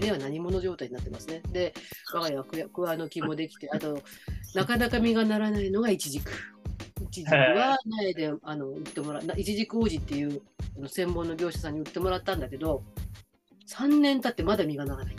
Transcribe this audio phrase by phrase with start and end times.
[0.00, 1.42] リネは何者状態になってますね。
[1.52, 1.74] で、
[2.12, 4.02] 我が家はククワの木もできて、 あと、
[4.54, 6.32] なかなか実がならないのがイチジク。
[7.02, 10.42] イチジクは苗であの売ってもらイチジク王子っていう
[10.76, 12.82] あの専門の業者さんに売ってもらったんだけど、
[13.68, 15.16] 3年経ってまだ実がならない。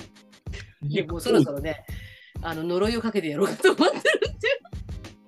[0.87, 1.85] いやもうそろそろね、
[2.41, 4.59] あの呪いをかけてやろうかと思ってるっていう。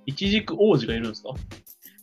[0.06, 1.30] いちじく王子がいるんですか？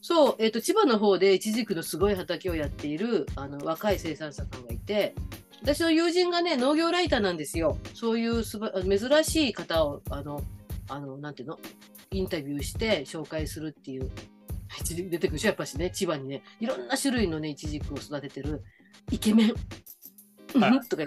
[0.02, 5.14] そう、えっ、と、千葉の方でイチジクのすごい畑をやっているあの若い生産者さんがいて、
[5.62, 7.78] 私の友人がね、農業ライターなんですよ。
[7.94, 10.42] そういうすば珍しい方を、あの、
[10.88, 11.58] あの、なんていうの？
[12.10, 14.10] インタビューして紹介するっていう。
[14.82, 15.48] 出てくるでしょ？
[15.48, 18.62] やっぱしね、千葉にね、いろんな種類のね、イチジクを育ててる
[19.10, 19.54] イケメン。
[20.88, 21.04] とか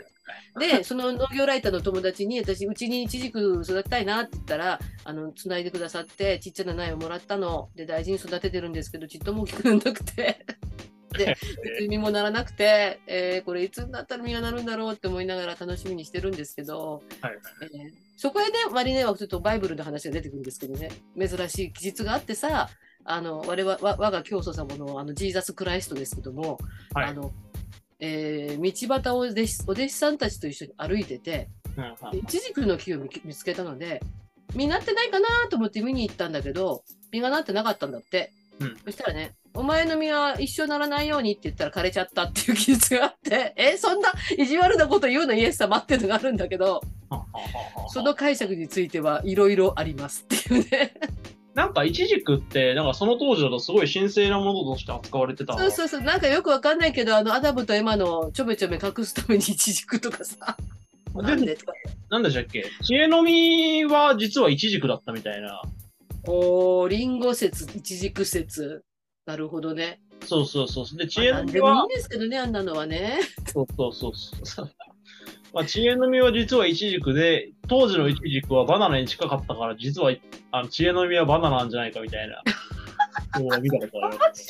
[0.58, 7.70] で、その農業ライターの友達に、私、うちにイチジク育てたいなって言ったら、あの、つないでくださって、ちっちゃな苗をもらったの。
[7.76, 10.46] で、大事に育ててるんですけど、ちっとも大きくならなくて。
[11.14, 11.36] で、
[11.90, 22.70] 実もならなくて、えーこれいつになったら実がなるんだろうって思いながら楽しみにしてるんですけど、はいえーそこへね、マリネはちょっとバイブルの話が出てくるんですけどね、珍しい記述があってさ、
[23.06, 26.58] あの我々わ我が教祖様のあのジーザス・クライストですけども、
[26.94, 27.06] はい。
[27.08, 27.32] あの
[28.00, 34.00] えー道端をお弟子お弟子さんたちと一緒に歩いてて、うんイチジクの木を見見つけたので、
[34.56, 38.32] 実なってないかなと思って見に行ったんだけど、実がなってなかったんだって。
[38.60, 38.78] うん。
[38.86, 46.82] そしたらね、お前の実は一生ならないようにって言ったら枯れちゃったっていう記述があって、え、そんな意地悪なこと言うのイエス様っていうのがあるんだけど、
[47.90, 50.94] その解釈についてはいろいろありますっていうね。
[51.54, 60.58] なんか、いちじくって、なんかその当時だとすごい神聖なものとして扱われてたそうそうそう、なんかよくわかんないけど、あの、アダムとエマのちょめちょめ隠すためにイチジクとかさ、
[61.14, 61.74] なんでとか。
[62.10, 62.66] なんでしたっけ？
[62.82, 65.62] 知恵の実は実はいちじくだったみたいな。
[66.26, 68.84] おー、リンゴ説、イチジク説。
[69.26, 70.02] なるほどね。
[70.26, 70.98] そうそうそう。
[70.98, 73.20] で、知まあ恵の実はなんでもいいん、ですけどね、あんなのはね。
[73.54, 74.16] そうそうそう
[74.46, 74.72] そう。
[75.54, 80.12] まあ、知恵の実は実はいちじくで、当時のいちじくはバナナに近かったから、実は
[80.52, 82.42] あの知恵の実はバナナなんじゃないかみたいな。
[83.38, 84.48] そう見たことあります。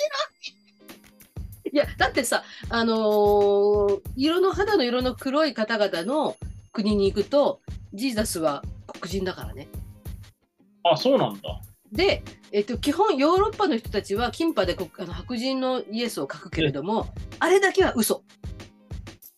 [1.71, 6.37] いや、だってさ、あのー色の肌の色の黒い方々の
[6.71, 7.61] 国に行くと、
[7.93, 9.67] ジーザスは黒人だからね。
[10.83, 11.61] あ、そうなんだ。
[11.93, 18.23] で、えっと、基本ヨーロッパの人たちはキンパでこあの白人のイエスを書くけれども、あれだけは嘘。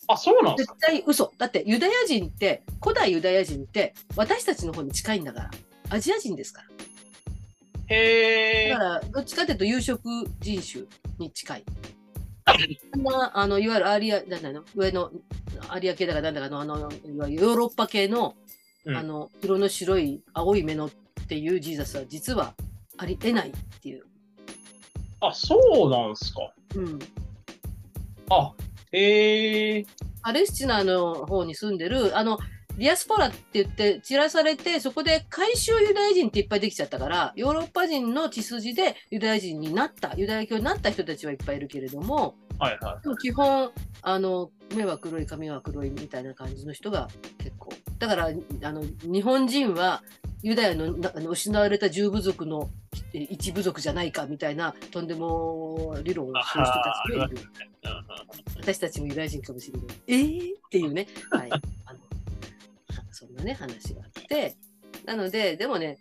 [0.07, 0.77] あ、そうなん絶か？
[0.79, 1.33] 対嘘。
[1.37, 5.51] だってユダヤ人って、古代ユダヤ人って私たちの方に近いんだから。
[5.89, 6.67] アジア人ですから。
[7.87, 8.69] へー。
[8.69, 10.01] だから、どっちかというと有色
[10.39, 10.85] 人種
[11.19, 11.63] に近い。
[12.93, 15.11] そんな、あの、いわゆるアリア、なんだの、上の
[15.69, 18.35] アリア系だかなんだかの、あの、いわゆるヨーロッパ系の、
[18.85, 20.89] うんあの、色の白い青い目の
[21.25, 22.53] っていうジーザスは実は
[22.97, 24.03] ありえないっていう。
[25.21, 26.53] あ、そうなんすか。
[26.75, 26.99] うん。
[28.29, 28.53] あ、
[28.91, 29.85] へー。
[30.21, 32.37] パレスチナの方に住んでる、あの、
[32.77, 43.03] ディアスポラって言って散らされて、そこで回収ユダヤ人っていっぱいできちゃったから、ヨーロッパ人の血筋でユダヤ人になった、ユダヤ教になった人たちはいっぱいいるけれども、はいはい。
[43.03, 43.71] でも基本、
[44.01, 47.69] あの、目は黒い、髪は黒いみたいな感じの人が結構。
[47.97, 48.29] だから、
[48.63, 50.03] あの、日本人は
[50.41, 52.69] ユダヤのなあの失われた十部族の
[53.13, 57.37] え一部族じゃないかみたいなとんでも理論をする人たちがいる。
[58.57, 59.97] 私たちもユダヤ人かもしれない。
[60.07, 61.07] えー、っていうね。
[61.31, 61.49] はい。
[61.51, 61.99] あの、
[63.11, 64.55] そんなね、話があって。
[65.05, 65.99] なので、でもね、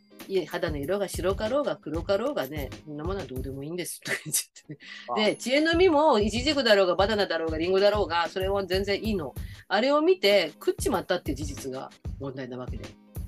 [0.48, 4.00] 肌の色が白かろうが黒かろうがね、そんなものはどうでもいいんです。
[4.00, 4.76] とか言っちゃっ
[5.16, 9.34] てねで、知恵の実も、イチジクだろうが、バナナだろうが、リンゴだろうが、それは全然いいの。
[9.68, 12.84] あれを見て、食っちまったっていう事実が問題なわけで。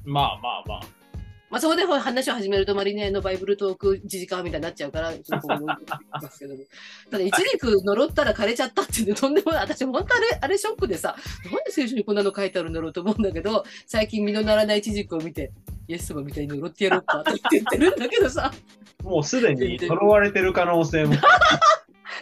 [0.07, 0.81] まあまあまあ。
[1.49, 6.61] まあ、そこで話を始めると、マリネのバイブルトーク1時間みたいになっちゃうから、そこを置いておきますけども
[7.09, 9.61] ただ、 一軸呪ったら枯れちゃったっていうね、とんでもない。
[9.63, 15.53] 私、本当あれ、あれショックでさ、なんで聖書にこんなの書いてあるんだろうと思うんだけど、最近身のならない一軸を見て、
[15.87, 18.53] イエス様みたいに呪ってやろうかって言ってるんだけどさ、
[19.05, 21.15] もうすでに呪われてる可能性も。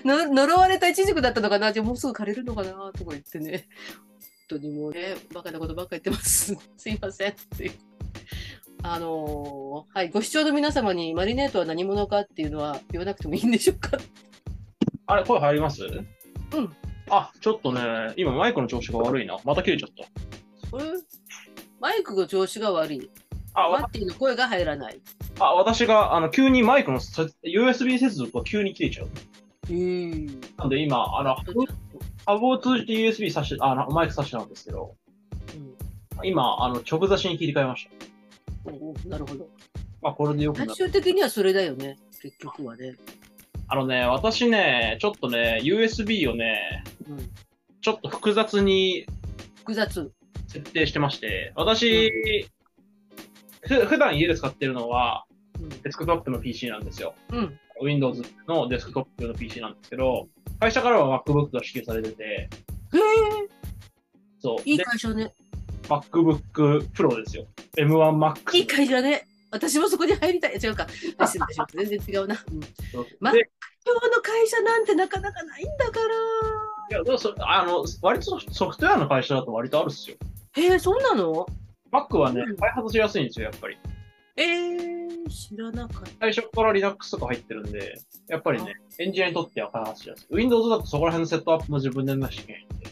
[0.04, 1.72] の 呪われた一軸だったのかな？
[1.72, 2.92] じゃあもうすぐ枯れるのかな？
[2.92, 3.68] とか言ってね、
[4.10, 4.13] 本
[4.48, 6.56] 当にもうね、バカなことばっかり言ってます。
[6.76, 7.72] すいませんっていう。
[8.82, 13.96] あのーはい、ご視聴の皆様にマリネートは何者かっていうのは言わなくてもいいんでしょうか？
[15.06, 15.84] あれ、声入ります？
[15.84, 16.76] うん。
[17.10, 19.38] あ、ちょっとね、今マイクの調子が悪いな。
[19.44, 20.70] また切れちゃった。
[20.70, 20.84] これ
[21.80, 23.10] マイクの調子が悪い。
[23.54, 25.00] あ、わマッティの声が入らない。
[25.38, 29.06] あ私が、あの、急にマイクのさ USB 接続が急に切れちゃう。
[29.68, 31.36] へーなんで今、あの、
[32.26, 34.96] ハブを通じて USB 挿して、あの、マイク挿してたんですけど、
[36.22, 37.88] 今、あの、直差しに切り替えまし
[38.64, 38.70] た。
[38.70, 39.46] うんおなるほど。
[40.00, 42.94] まあ、これでよくな最終的にはそれだよね、結局はね。
[43.68, 47.30] あのね、私ね、ちょっとね、USB をね、うん、
[47.80, 49.06] ちょっと複雑に
[49.56, 50.12] 複雑。
[50.46, 52.48] 設定してまして、私、
[53.62, 55.24] ふ普段家で使ってるのは、
[55.82, 57.14] デスクトップの PC なんですよ。
[57.30, 57.38] うん。
[57.38, 57.58] うん。
[57.82, 60.28] Windows のデスクトップの PC なんですけど、
[60.60, 62.50] 会社からは MacBook が支給されてて、へえ、
[64.40, 64.62] そう。
[64.64, 65.34] いいで、会社ね。
[65.84, 67.46] MacBook Pro ですよ。
[67.76, 68.56] M1Max。
[68.56, 69.26] いい会社ね。
[69.50, 70.54] 私もそこに入りたい。
[70.54, 70.86] 違うか。
[70.88, 72.42] 失礼しました全然違うな。
[72.50, 72.60] うん
[72.92, 73.50] そうまで
[73.86, 76.06] 今日の会社なんてなかなかないんだから。
[76.90, 80.16] いや、でもそあの、割とソフトウェアの会社だと割とあるっすよ。
[80.56, 81.46] へえ、そうなの
[81.92, 83.76] ？Mac はねうん、開発しやすいんですよ、やっぱり。
[84.36, 86.10] えー、知らなかった。
[86.20, 90.34] 最初から Linux とか入ってるんで、やっぱりね、エンジニアにとっては開発しやすい。
[90.34, 92.86] Windows だとそこら辺のセットアップも自分でなきゃいけないんで。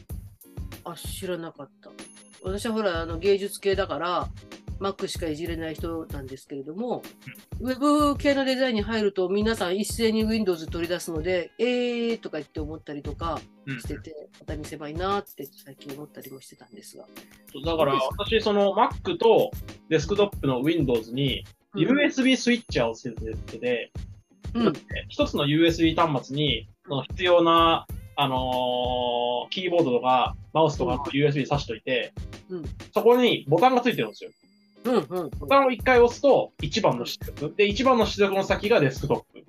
[0.84, 1.90] あ、知らなかった。
[2.44, 4.28] 私はほら、あの芸術系だから、
[4.82, 7.02] Mac しかいじれない人なんですけれども、
[7.60, 13.80] ウェブ系のデザインに入ると皆さん一斉に Windows 取り出すので、えーとか言って思ったりとかうん。
[13.80, 17.04] してて、また見せばいいなって最近思ったりもしてたんですが。
[17.64, 19.52] だから私、その Mac と
[19.88, 21.44] デスクトップの Windows に
[21.76, 23.16] USB スイッチャーをつけ
[23.52, 23.92] てて、
[24.54, 24.72] うん、
[25.08, 27.86] 一つの USB 端末にその必要な、
[28.16, 32.12] あのーキーボードとかマウスとかの USB 挿しといて、
[32.48, 32.64] うん。
[32.92, 34.30] そこにボタンがついてるんですよ。
[34.84, 35.30] うん、うん。
[35.38, 37.54] ボタンを1回押すと1番の出力。
[37.56, 39.44] で、1番の出力の先がデスクトップ。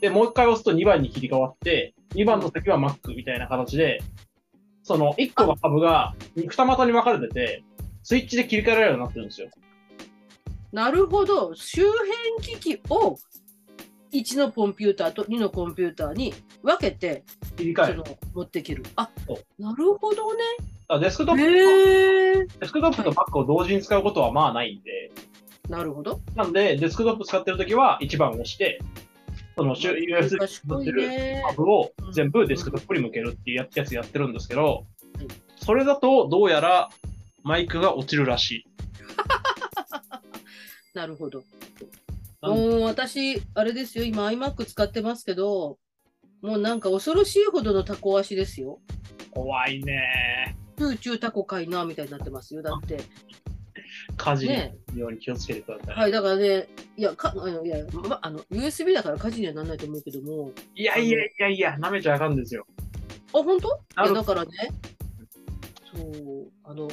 [0.00, 4.00] で、もう1回押すと2番に切り替わって、2番の先は Mac みたいな形で、
[4.82, 7.62] その1個のハブが二股に分かれてて、
[8.02, 9.48] スイッチで切り替えられるようになってるんですよ。
[10.72, 11.54] なるほど。
[11.54, 13.16] 周辺機器を
[14.12, 17.24] 1のコンピューターと2のコンピューターに分けて、
[17.56, 18.84] 切り替え持っていける。
[18.96, 19.10] あ
[19.58, 20.42] なるほどね。
[21.00, 22.46] デスクトップと、へえ。
[22.60, 25.12] デスクトップと Mac を同時に使うことはまあないんで、
[25.68, 26.20] なるほど。
[26.34, 28.80] なんで、デスクトップ使ってるときは1番を押して、
[29.56, 30.14] その USB に
[30.64, 31.52] 持ってるねハ。
[31.52, 34.86] ブを全部デスクトップに向けるっていうややつやってるんですけど
[35.20, 36.88] うん、それだとどうやら
[37.42, 38.64] マイクが落ちるらしい。
[40.94, 41.42] なるほど。
[42.42, 45.78] なん私、あれですよ、今 iMac 使ってますけど、
[46.40, 48.80] もうなんか恐ろしいほどのタコ足ですよ。
[49.30, 52.62] 怖いねチューチュータコかいなみたいになってますよ。
[52.62, 52.98] だって。
[54.16, 55.94] 火事ねのように気をつけてください。
[55.96, 62.66] はい、だからね、いや、かあのいやま、あの USB だから火事にはならないと思うけども、いやいやいやいや、舐めちゃあかんですよ。
[63.34, 63.68] あ、本当？
[63.68, 64.50] いや、だからね、
[65.92, 66.90] そう、あの、は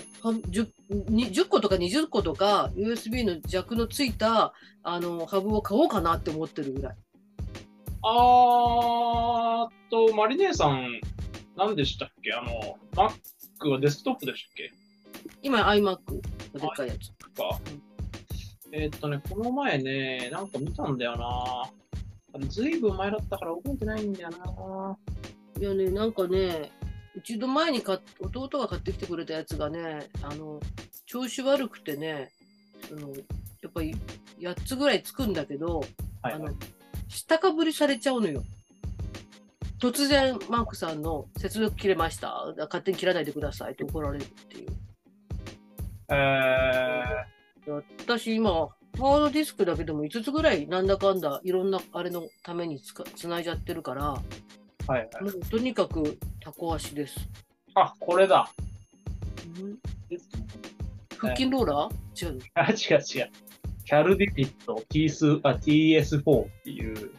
[0.49, 0.69] 10,
[1.09, 4.53] に10個とか20個とか USB の弱のついた
[4.83, 6.95] あのハブを買おうかなって思ってるぐらい。
[8.03, 11.01] あーっと、マリネーさん、
[11.55, 12.33] 何でしたっけ？
[12.33, 14.71] あの、Mac はデスクトップでしたっけ？
[15.43, 15.99] 今 iMac ので
[16.65, 17.11] っかいやつ。
[17.35, 17.59] か。
[18.71, 21.71] えーっとね、この前ね、なんか見たんだよな。
[22.49, 24.97] ずいぶん前だったから覚えてないんだよな。
[25.59, 26.71] いやね、なんかね、
[27.17, 30.59] 一度前に買っ弟が買ってきてくれたやつがね、あの、
[31.05, 32.31] 調子悪くてね、
[32.87, 33.95] そのやっぱり
[34.39, 35.79] 8つぐらいつくんだけど、
[36.21, 36.49] はいあの、
[37.07, 38.43] 下かぶりされちゃうのよ。
[39.79, 42.53] 突然、マークさんの接続切れました。
[42.57, 44.67] 勝手に切らないでくださいって怒られるっていう。
[46.09, 47.03] え
[47.99, 55.25] 私今、ハードディスクだけでも5つぐらいなんだかんだいろんなあれのためにつないじゃってるから、もー、はいはい。
[55.25, 56.17] うとにかく
[56.47, 57.19] タコ足です。
[57.75, 58.49] あ、これだ。
[59.59, 59.77] うん
[61.17, 62.25] 腹筋ローラー？
[62.25, 62.41] 違うの？
[62.53, 63.31] あ、違う違う。
[63.83, 67.11] キャルディフィット T スあ TS4 っていう、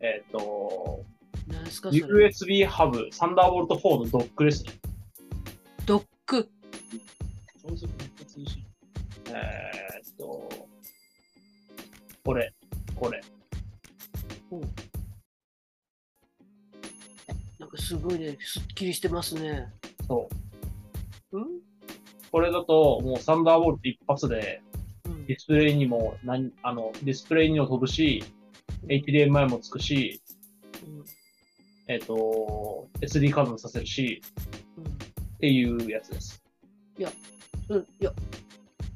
[0.00, 1.04] えっ、と、
[1.46, 4.72] 何ですかそれ？USB ハブ、サンダーボルト4のドックですね。
[5.84, 6.48] ドック。
[9.28, 10.48] えっ、と、
[12.24, 12.54] これ、
[12.94, 13.20] これ。
[17.76, 19.68] すごいね、すっきりしてますね。
[20.06, 20.28] そ
[21.32, 21.38] う。
[21.38, 21.46] うん？
[22.30, 24.60] これだと、もうサンダーボルト一発で、
[25.06, 28.22] うんディスプレイにも、なんあの、ディスプレイにも飛ぶし、
[28.88, 30.20] HDMI もつくし、
[30.86, 31.04] うん
[31.86, 34.22] えっ、と、SD カードもさせるし、
[34.76, 34.86] うんっ
[35.38, 36.42] ていうやつです。
[37.68, 38.12] うん、いや、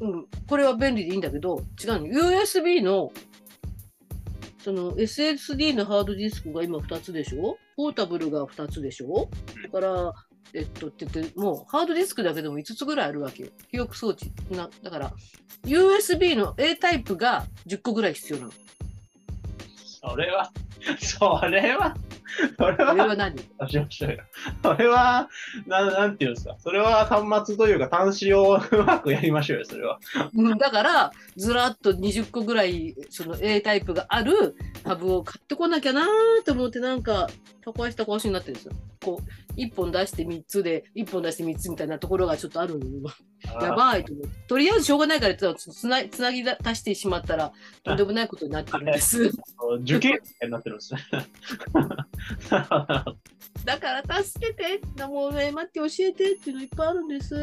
[0.01, 2.07] うん、これは便利でいいんだけど、違うの。
[2.07, 3.13] USB の、
[4.59, 7.59] その SSD のハードディスクが今2つでしょ？
[7.79, 9.31] ポータブルが2つでしょ？
[9.73, 10.13] だから、
[10.53, 13.51] えっと、って言って、もうハードディスクだけでも5つぐらいあるわけよ。
[13.71, 14.33] 記憶装置。
[14.51, 15.13] なだから、
[15.65, 18.53] USB の A タイプが10個ぐらい必要なの。
[20.11, 20.51] それは、
[20.99, 21.95] それは、
[22.57, 23.37] それこれはは、何。
[24.63, 25.29] それは、
[25.67, 26.57] ななんていうんですか？
[26.59, 29.99] それは端末というか端子をうまくやりましょうよ、それは。
[30.35, 37.29] うんだからずらっと20個ぐらいその A タイプがあるハブを買ってこなきゃなーと思ってなんか
[37.73, 38.73] 高橋高橋になってるんですよ。
[39.05, 42.87] こう1本出して3つで1本出して3つみたいなところがちょっとあるんで
[43.61, 47.53] やばいと思ってとりあえずしょうがないからつつなつなぎだ足してしまったら
[47.85, 49.31] とんでもないことになってるんです。
[49.81, 51.01] 受験生になってるんですね。
[53.65, 57.35] だから助けてもうね待って教えてっていうのいっぱいあるんです。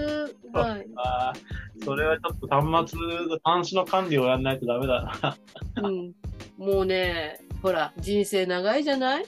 [0.53, 0.87] はい。
[0.95, 2.99] あーそれはちょっと端末、
[3.43, 5.37] 端子の管理をやらないとダメだな。
[5.83, 6.13] うん、
[6.57, 9.25] もうね、ほら、人生長いじゃない？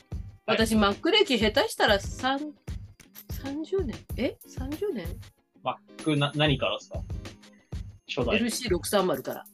[0.47, 2.39] 私、マック歴下手したら3
[3.43, 3.95] 30年？
[4.15, 5.05] え ?30 年
[5.63, 7.01] ？Mac な何からですか？
[8.07, 8.39] 初代。
[8.39, 9.45] ?LC630 から。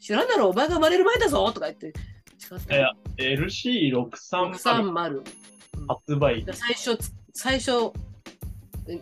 [0.00, 1.88] 知らんだろお前が生まれる前だぞとか言って。
[1.88, 5.22] いや LC630 630。
[5.88, 6.44] 発売。
[6.52, 7.90] 最初つ、最初、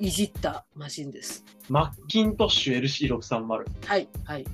[0.01, 1.45] いじったマシンです。
[1.69, 2.81] マッキントッシュ
[3.19, 3.65] LC630。
[3.89, 4.47] はい、はい。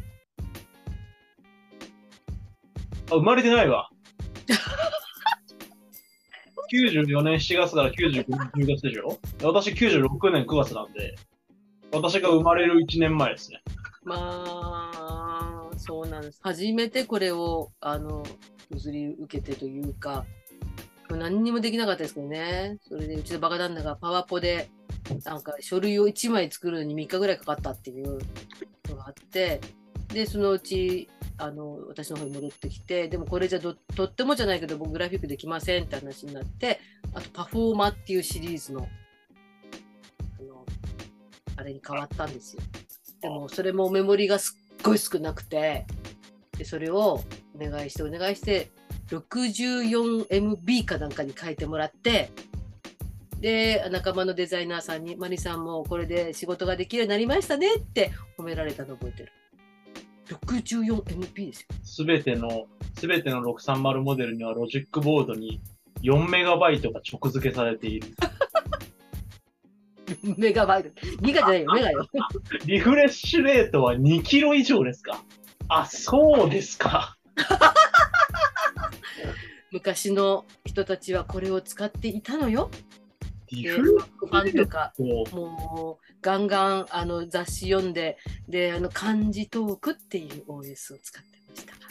[3.11, 3.91] あ、生まれてないわ。
[6.73, 8.25] 94年7月から95年
[8.57, 9.19] 10月でしょ？
[9.43, 11.17] 私96年9月なんで、
[11.93, 13.63] 私が生まれる1年前ですね。
[14.05, 16.41] まあ、そうなんです。
[16.43, 18.25] 初めてこれを、あの、
[18.71, 20.25] 譲り受けてというか、
[21.11, 22.77] 何にもできなかったですけどね。
[22.87, 24.69] それで、うちのバカ旦那がパワポで、
[25.25, 28.19] なんか書類を1枚作るのに3日ぐらいかかったっていう
[28.89, 29.61] のがあって、
[30.13, 36.81] で、そのうち、あの、私の方に戻ってきて、でもこれじゃどとってもじゃないけど、僕グラフィックできませんって話になって、
[37.15, 38.89] あとパフォーマーっていうシリーズの、
[40.41, 40.67] あの、
[41.57, 42.63] あれに変わったんですよ。
[43.21, 45.87] でもそれもメモリがすっごい少なくて、
[46.57, 47.23] でそれを
[47.55, 48.71] お願いしてお願いして、
[49.11, 52.31] 64MB かなんかに変えてもらって、
[53.41, 59.33] で、仲間のデザイナーさんに、マリさんもこれで仕事ができるようになりましたねって褒められたの覚えてる。
[60.37, 61.67] 64MP ですよ。
[61.83, 62.67] すべての、
[62.99, 65.61] すべての630モデルにはロジックボードに
[66.03, 68.09] 4メガバイトが直付けされている。
[70.39, 70.91] メガバイト。
[71.23, 72.07] ギガじゃないよ、 メガよ。
[72.67, 75.23] リフレッシュレートは2キロ以上ですか？
[75.69, 77.17] あ、そうですか。
[79.71, 82.71] 昔の人たちはこれを使っていたのよ。
[83.51, 84.93] で、リファンとか、
[85.33, 91.89] もうガンガンあの雑誌読んで、で、あの漢字トークっていう OS を使ってましたから。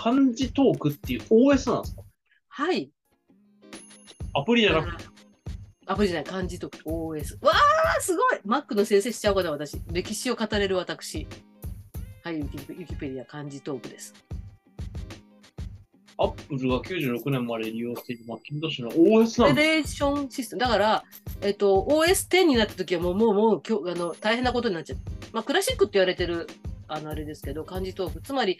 [0.00, 2.02] 漢字トークっていう OS なんですか？
[2.48, 2.90] はい。
[4.34, 5.04] アプリじゃなくて？
[5.86, 7.38] アプリじゃない、漢字トーク OS。
[7.44, 9.80] わー、すごい !Mac の先生しちゃおうかな、私。
[9.90, 11.26] 歴史を語れる私。
[12.22, 14.12] はい、ユキユキペディア漢字トークです。
[16.20, 19.54] アップルが96年まで利用しているマッキントッシュの OS なんだ。
[19.54, 20.60] フェデレーションシステム。
[20.60, 21.04] だから、
[21.42, 24.98] えっと、OS10 になった時はもう、もう、もう、きょあの大変なことになっちゃう。
[25.32, 26.48] まあ、クラシックって言われてる、
[26.88, 28.20] あの、あれですけど、漢字トーク。
[28.20, 28.58] つまり、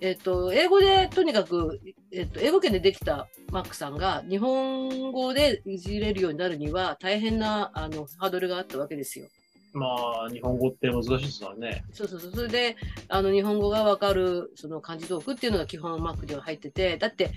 [0.00, 1.80] えっと、英語で、とにかく、
[2.12, 9.26] えっと、英語圏でできた Mac さんが、日本語でいじれるようになるには、大変な、あの、ハードルがあったわけですよ。
[9.72, 9.86] ま
[10.26, 11.84] あ、日本語って難しいですからね。
[11.92, 12.32] そうそうそう。
[12.32, 12.76] それで、
[13.08, 17.30] あの、日本語がわかる、その漢字トークっていうのが基本 Mac では入ってて、だって、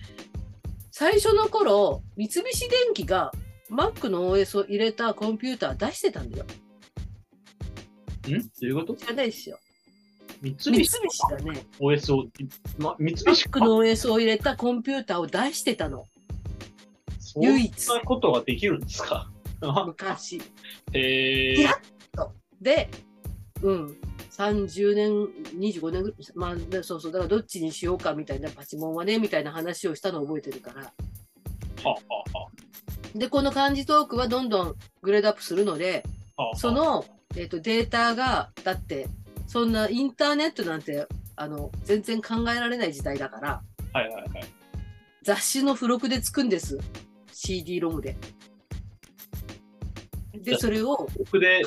[0.91, 3.31] 最初の頃、三菱電機が
[3.71, 6.45] Mac の OS を入れたコンピューター出してたんだよ。
[6.45, 6.47] ん？
[8.29, 8.95] どういうこと？
[8.95, 9.57] 知らないですよ。
[10.41, 12.25] 三三菱菱がね、OS を、
[12.77, 16.05] ま、三菱 Mac の OS を入れたコンピューターを出してたの。
[17.19, 19.29] そ唯一んなことができるんですか？
[19.85, 20.41] 昔。
[20.93, 21.71] へえいや
[22.61, 22.89] で、
[23.61, 23.97] うん。
[24.31, 25.11] 30年、
[25.57, 30.81] 25年ぐらい、まあ、でそうそう、だからどっちにしようかみたいな、パチモンはね、みたいな話をしたのを覚えてるから。
[30.81, 30.91] は
[31.83, 32.47] あ、は
[33.15, 36.03] で、この漢字トークはどんどんグレードアップするので、
[36.35, 37.05] あはあ、その、
[37.37, 39.07] えー、とデータが、だって、
[39.47, 41.07] そんなインターネットなんて、
[41.37, 43.61] あの、全然考えられない時代だから、
[43.93, 44.29] はいはいはい。
[45.23, 46.77] 雑誌の付録でつくんです。
[47.31, 48.17] CD ロムで。
[50.33, 51.63] で、それを、僕で、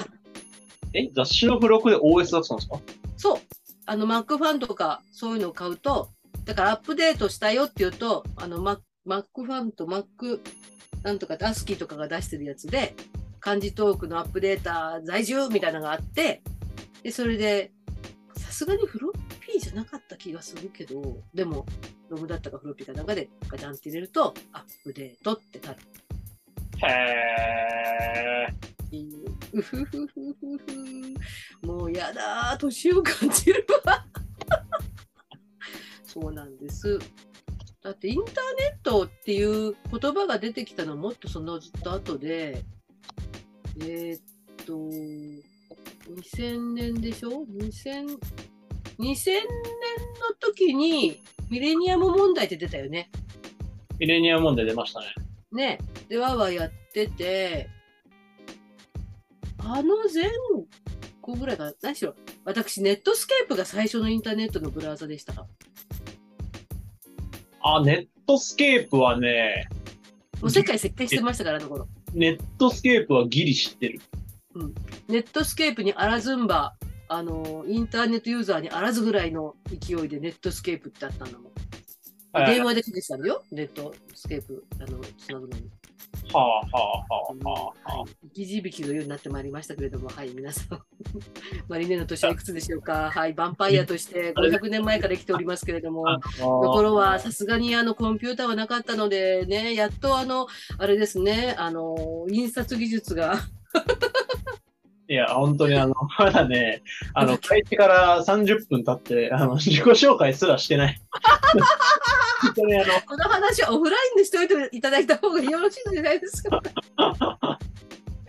[0.95, 2.81] え、雑誌の付録で OS だったんですか？
[3.17, 3.41] そう、
[3.87, 6.11] あの、Mac ファンとか、そういうのを買うと、
[6.45, 10.41] だからアップデートしたよって言うと、あの、Mac, ファンと Mac
[11.03, 12.95] なんとか、アスキーとかが出してるやつで、
[13.41, 16.43] 漢字トークのアップデータ在住みたいなのがあって、
[17.03, 17.71] で、それで、
[18.37, 21.65] さすがにフロッピーじゃなかった気がするけど、でも、
[22.09, 25.79] ロムだったかフロッピーかなんかでガチャンって入れると、アップデートってなる。
[26.87, 28.68] へー。
[29.53, 29.59] う。
[29.59, 30.37] うふふふふ
[31.63, 31.67] ふ。
[31.67, 34.07] もうやだー、年を感じるわ。
[36.05, 36.99] そうなんです。
[37.83, 38.41] だってインターネ
[38.81, 42.65] ットっていう言葉が出てきたのはもっとそのずっと後で、
[43.81, 44.21] えーっ
[44.67, 48.19] と、2000年でしょ ?2000、
[48.99, 49.07] 2000年の
[50.41, 53.11] 時にミレニアム問題って出たよね。
[53.99, 55.07] ミレニアム問題出ましたね。
[55.53, 55.79] ね。
[56.09, 57.69] で、わーわーやってて、
[59.71, 60.31] あの前
[61.21, 65.47] 後ぐらいかな、何しろ、私、ネットスケープが最初のインターネットのブラウザでした。
[67.61, 69.69] あ、ネットスケープはね、
[70.41, 71.87] もう世界席巻してましたから、あの頃。
[72.15, 74.01] ネットスケープはギリ知ってる。
[75.09, 76.75] ネットスケープにあらずんば、
[77.09, 81.53] あの、インターネットユーザーにあらずぐらいの勢いでネットスケープってあったんだもん。
[82.33, 85.71] はい電話でかけてたんだよ、ネットスケープ、あの、つなぐのに。
[86.33, 90.83] はあはあはあはあははい生き字引のようになってまいりましたけれども、はい、皆さん。
[91.69, 93.11] マリネの年はいくつでしょうか。
[93.11, 96.19] はい、ヴァンパイアとして500年前から生きておりますけれども、あ。
[96.21, 100.47] ところはさすがにあのコンピューターはなかったのでね、やっとあの、
[100.79, 103.35] あれですね、あの、印刷技術が、
[105.11, 106.83] いや、本当にあの、 まだね、
[107.15, 111.01] あの、開始から30分経って、あの、自己紹介すらしてない。
[113.07, 116.61] この話はオフラインでしておいていただいた方がよろしいのじゃないですか。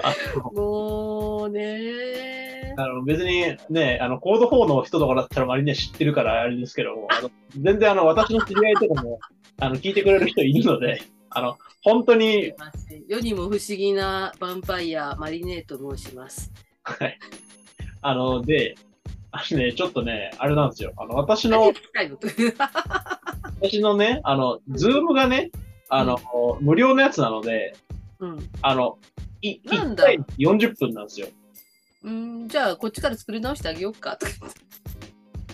[0.02, 0.16] あ
[0.54, 9.20] もうねあの別にね、あの、コード4の人とかだったらマリね知ってるからあれですけども、あの全然あの、私の知り合いとかも、
[9.60, 12.54] あの、聞いてくれる人いるので、あの、本当に、
[13.08, 16.52] 世にも不思議なヴァンパイア、マリネーと申します。
[16.84, 17.20] はい。
[18.02, 18.76] あの、で、
[19.32, 20.94] あのね、ちょっとね、あれなんですよ。
[20.98, 21.72] あの、私の
[23.62, 25.52] 私のね、あの、ズームがね、
[25.90, 26.18] あの、
[26.62, 27.76] 無料のやつなので、
[28.20, 28.98] うんあの、
[29.42, 31.28] い、1なんだ回40分なんですよ。
[32.04, 34.32] うん、じゃあ、こっちから作り直してあげようかとか。
[34.32, 34.38] ち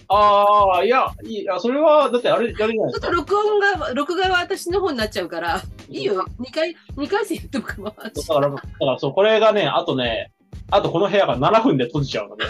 [0.08, 3.08] ああ、いや、いや、それは、だってあれ、 やるじゃないですか。
[3.08, 10.32] ょっと録音が、録画は私の方になっちゃうから、いいよ、2回、二回戦やっても構わんしだから、だからそう、これがね、あとね、
[10.72, 12.46] あとこの部屋が7分で閉じちゃうので。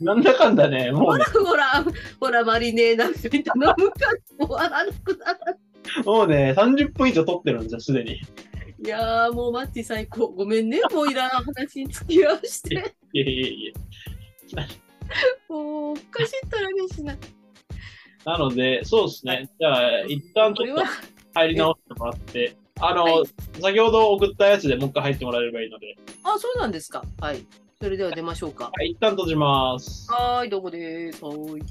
[0.00, 1.84] なんだかんだね、もうね、ほら、
[2.18, 4.00] ほら、マリネーなんて頼むか
[4.38, 6.04] ら終わらなくなる。
[6.04, 8.20] もうね、30分以上撮ってるんですよ、すでに。
[8.82, 10.28] いやー、もうマッチ最高。
[10.28, 12.74] ごめんね、もういらん話に付き合わして。
[13.12, 13.74] いやいやい
[14.56, 14.66] や
[15.48, 17.18] もう、おかしいったらにしない。
[18.24, 19.50] なので、そうですね。
[19.58, 20.84] じゃあ、一旦ちょっと
[21.34, 23.24] 入り直してもらって、あの、はい
[23.60, 27.04] 先ほど送ったやつでもう一回入ってもらえればいいので、あ、そうなんですか。
[27.20, 27.44] はい。
[27.82, 28.64] それでは出ましょうか。
[28.64, 30.12] はい、一旦閉じます。
[30.12, 31.24] はーい、どうもです。
[31.24, 31.62] はーい。